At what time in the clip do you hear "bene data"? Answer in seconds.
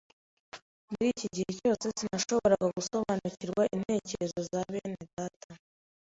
4.73-5.49